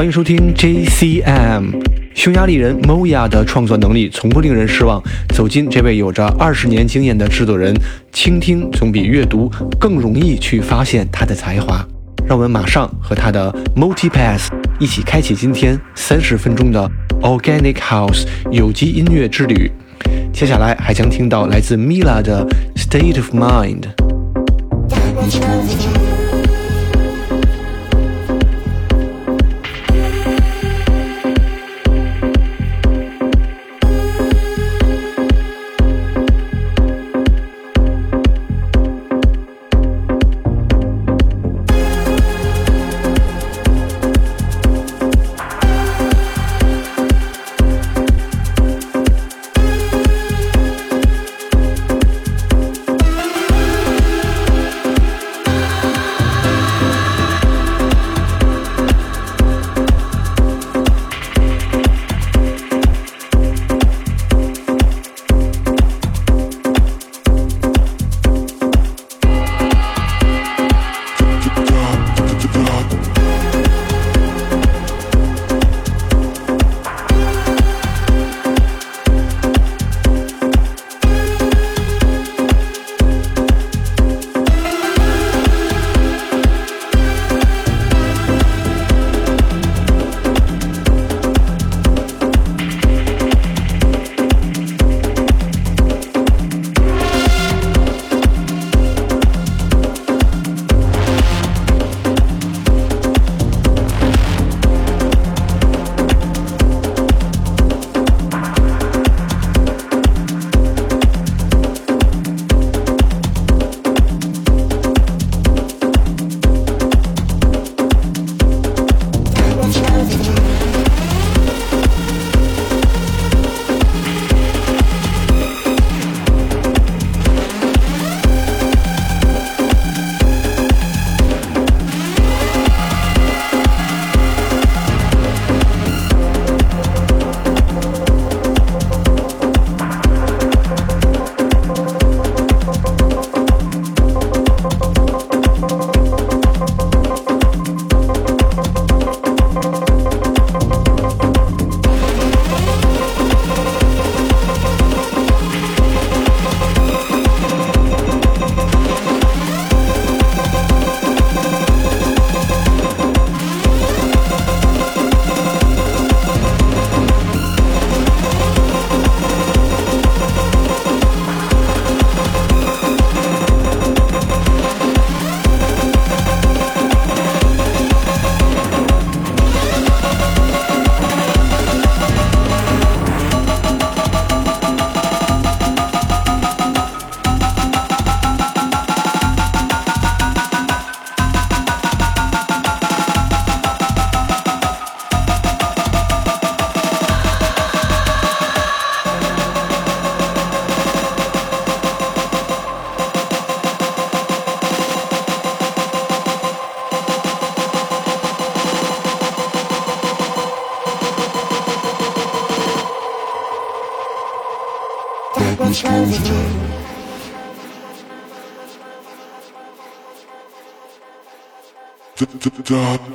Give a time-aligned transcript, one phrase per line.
[0.00, 1.72] 欢迎收听 JCM。
[2.14, 4.98] 匈牙利人 Moya 的创作能力从不令人失望。
[5.34, 7.74] 走进这位有着二十年经验的制作人，
[8.10, 11.86] 倾听总比阅读更容易去发现他的才华。
[12.26, 14.46] 让我们马上和他的 MultiPass
[14.78, 19.70] 一起开启今天三十分钟的 Organic House 有机音乐之旅。
[20.32, 23.84] 接下来还将听到来自 Mila 的 State of Mind。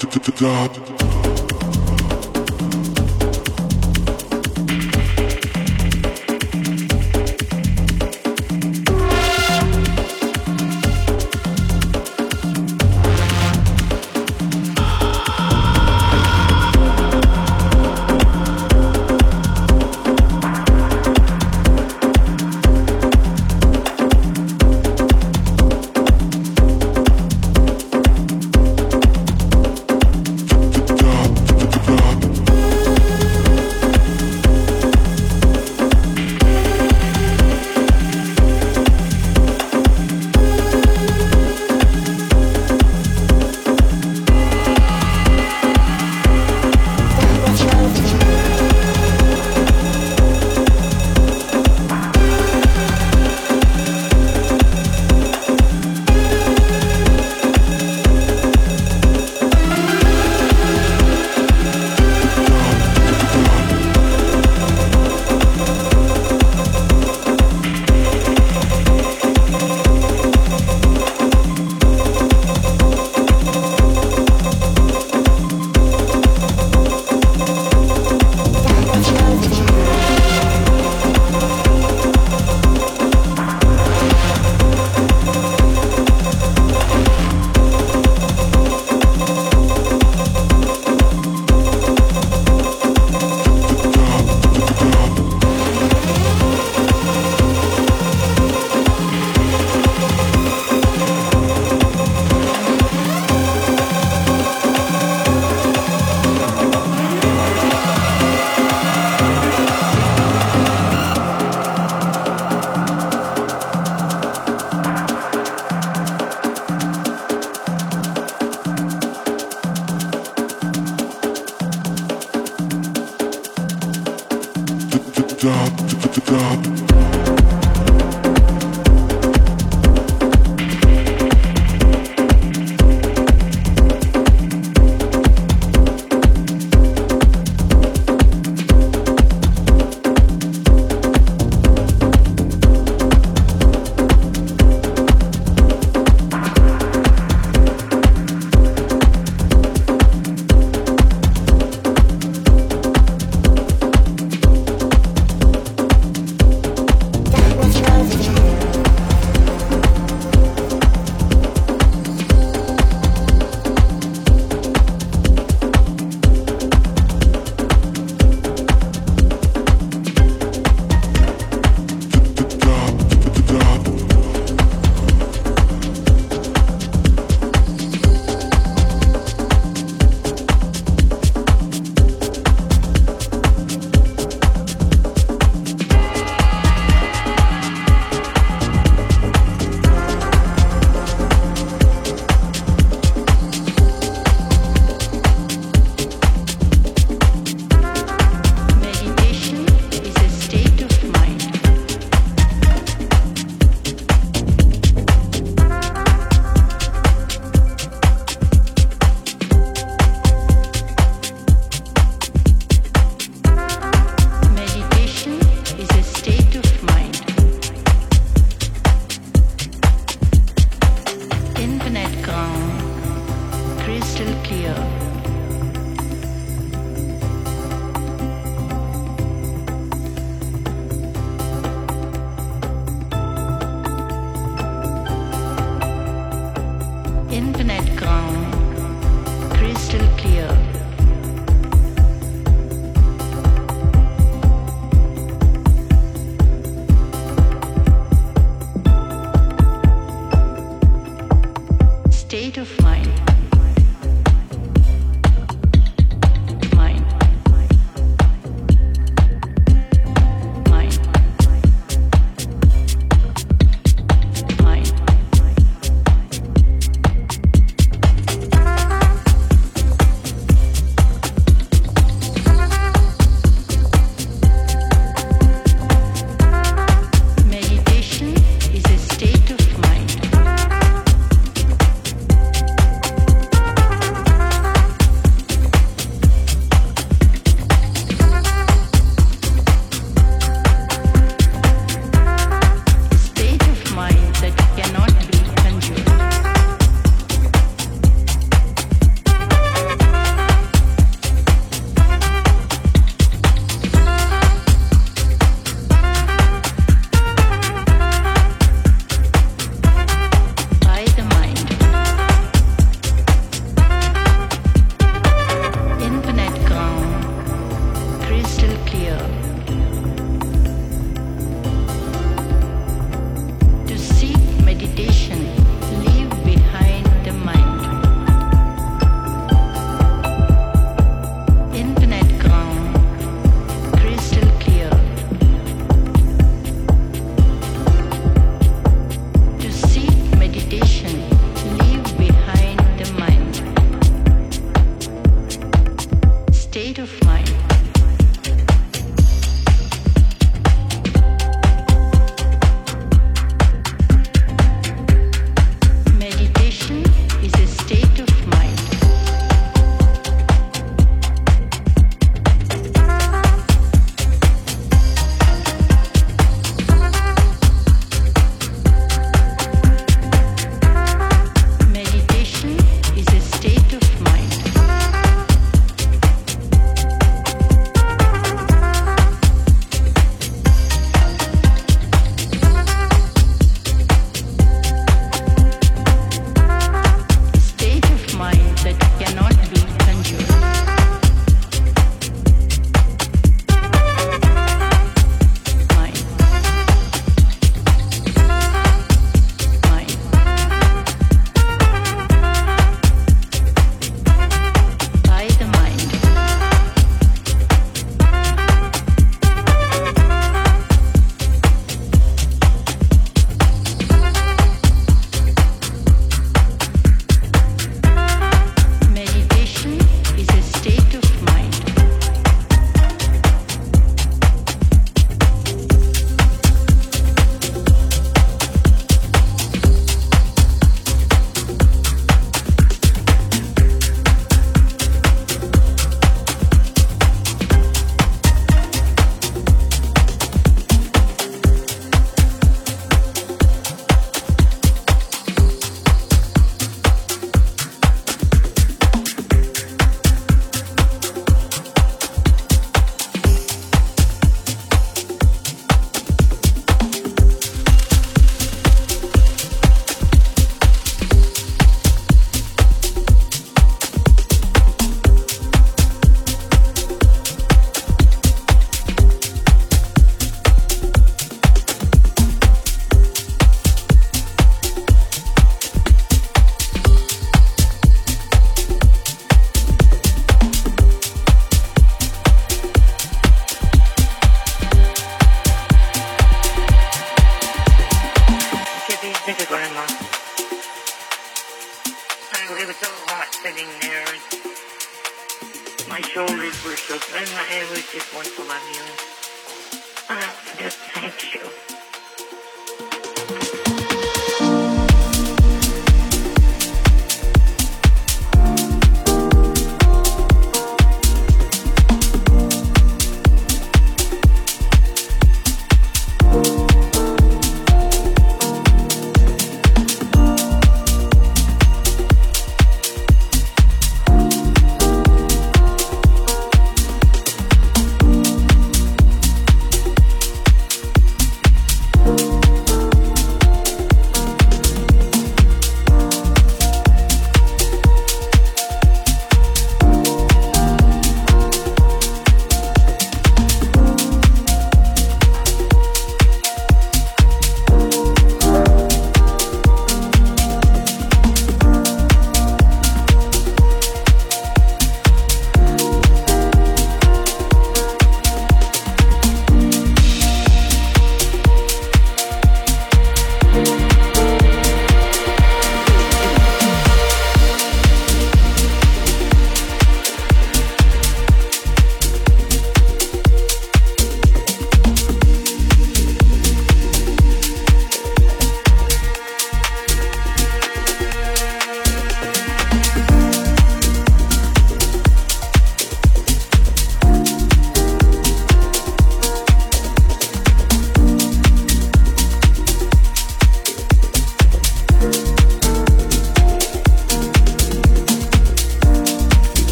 [0.00, 1.03] Da da da da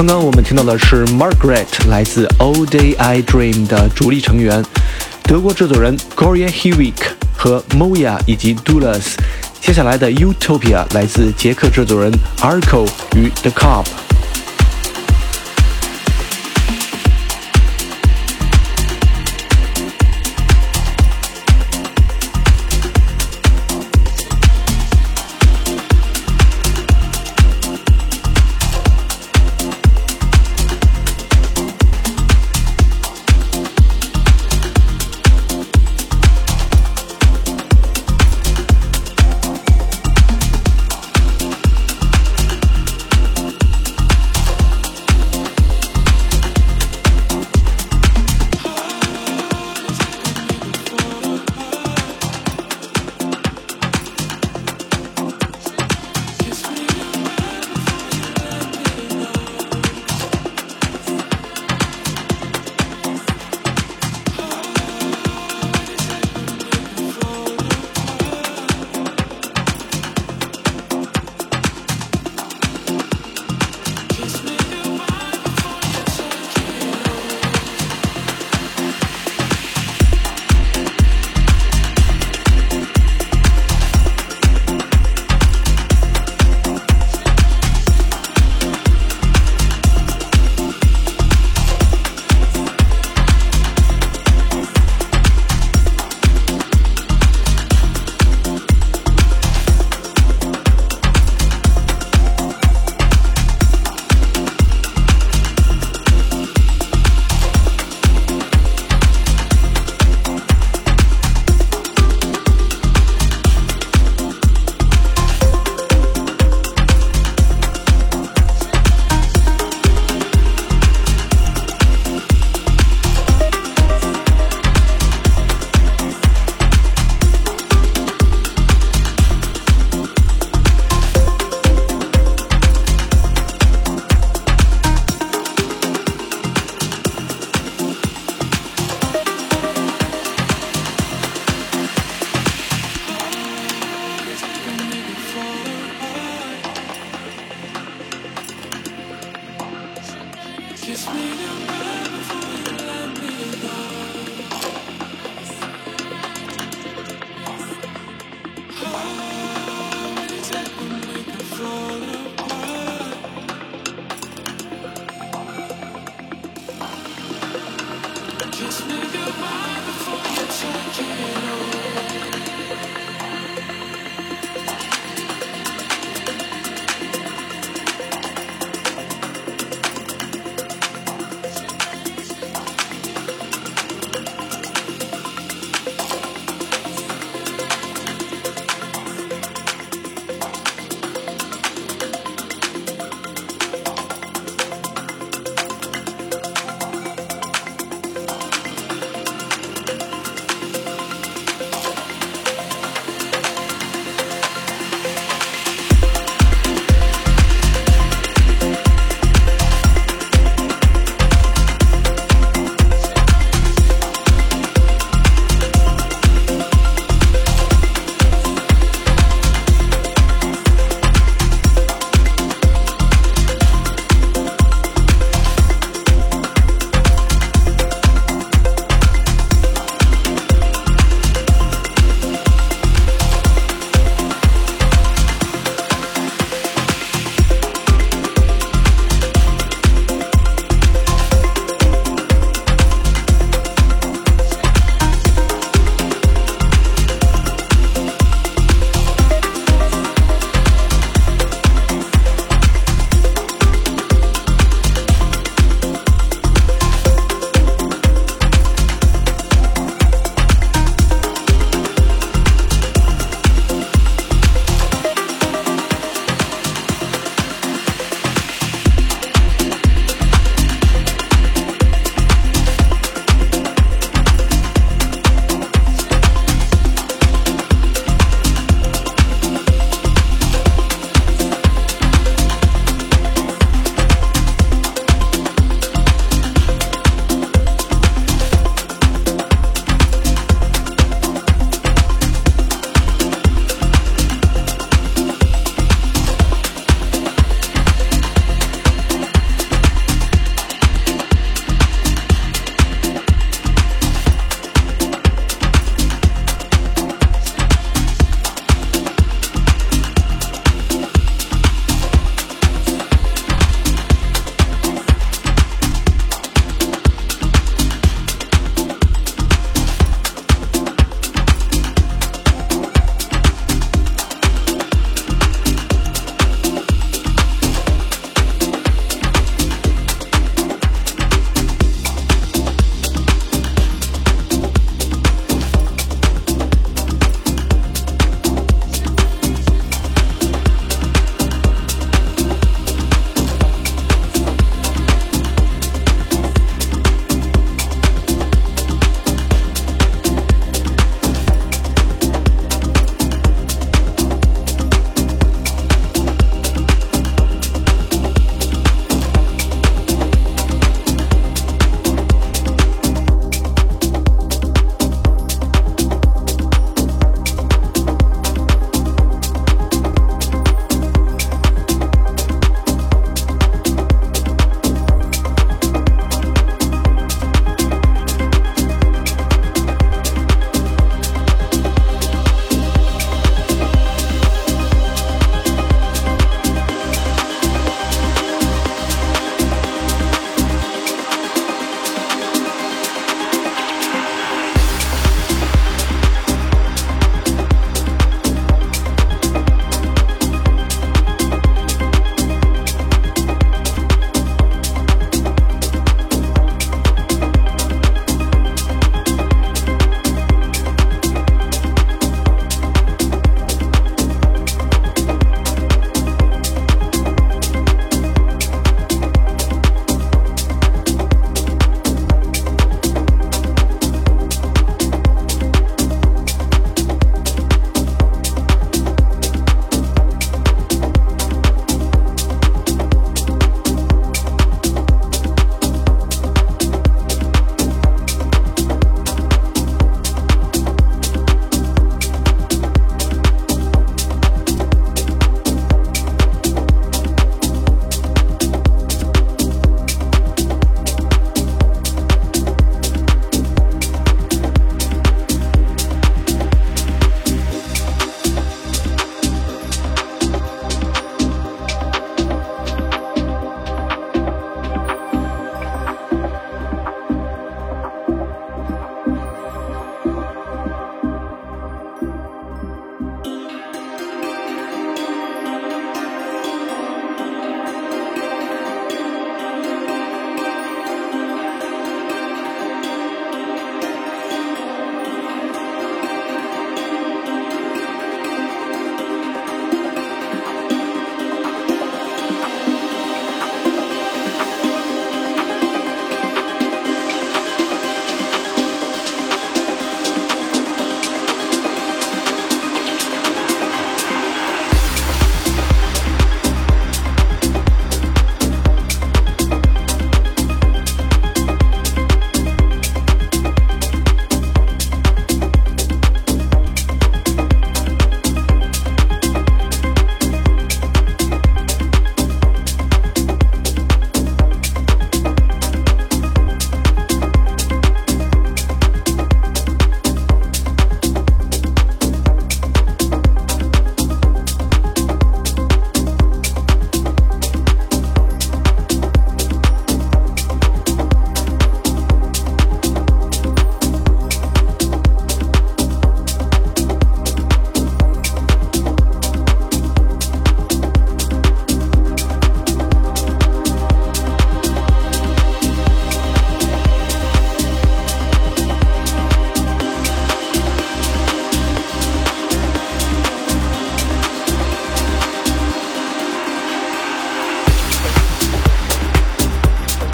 [0.00, 4.64] 刚刚我们听到的是 Margaret，来自 All Day I Dream 的主力成员，
[5.24, 6.94] 德国制作人 Gloria Hewick
[7.36, 9.12] 和 Moya 以及 Dulas。
[9.60, 13.84] 接下来的 Utopia 来自捷克制作人 Arco 与 The Cop。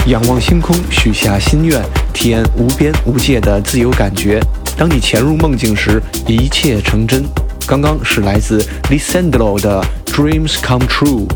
[0.06, 1.82] 仰望星空，许下心愿，
[2.14, 4.40] 体验无边无界的自由感觉。
[4.76, 7.24] 当你潜入梦境时，一切成真。
[7.66, 11.26] 刚刚是来自 Lisandro 的 Dreams Come True。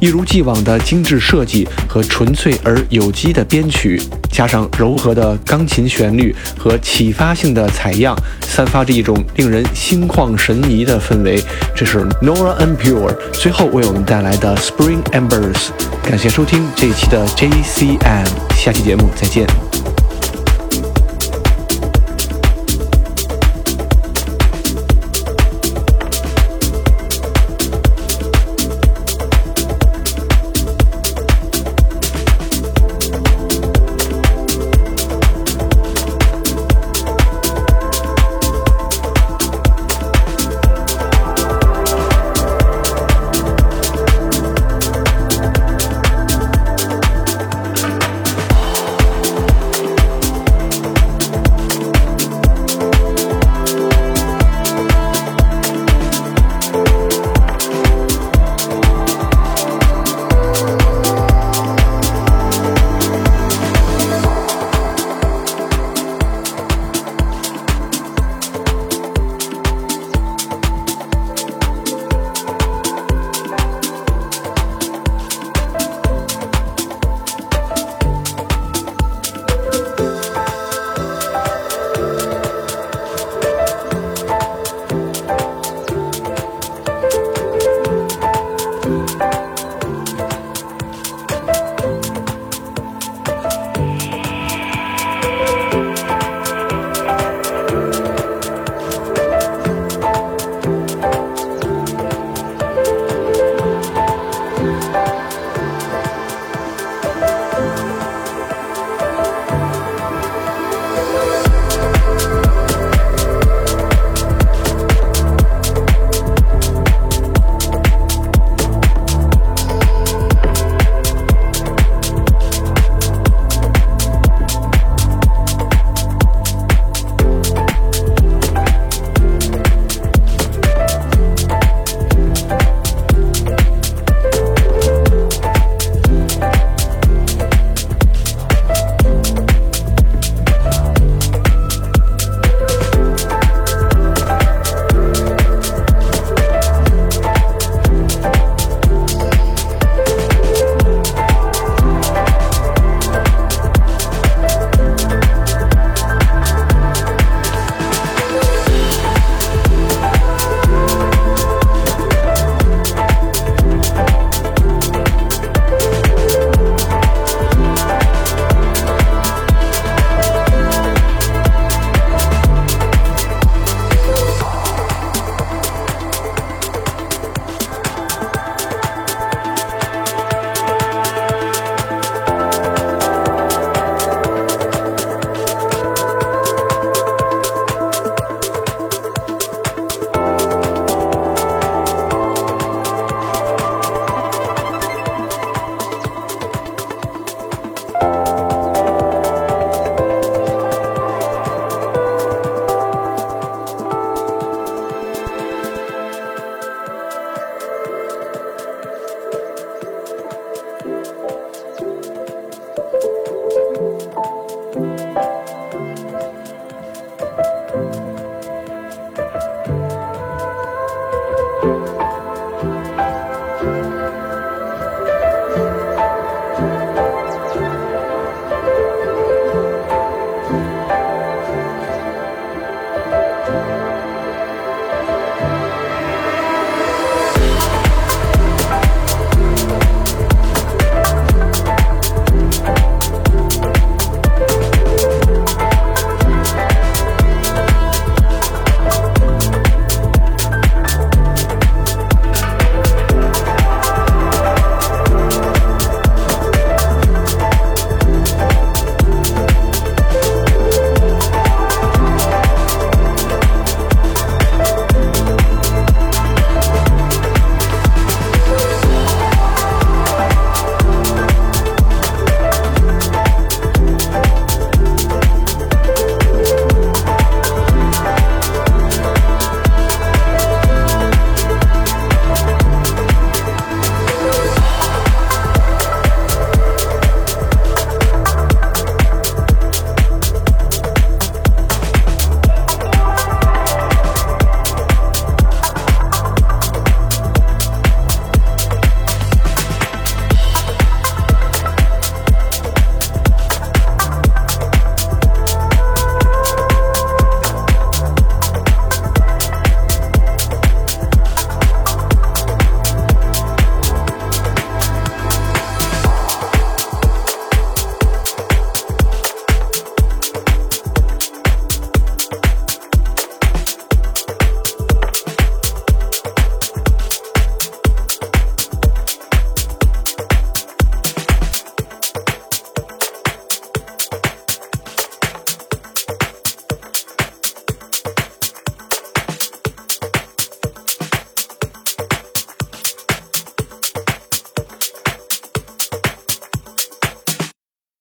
[0.00, 4.00] 一如既往的精致设计和纯粹而有机的编曲，
[4.38, 11.42] 加上柔和的钢琴旋律和启发性的采样，散发着一种令人心旷神怡的氛围。
[11.74, 15.70] 这是 Nora and Pure 最后为我们带来的 Spring Embers。
[16.04, 19.44] 感谢收听这一期的 JCM，下期节目再见。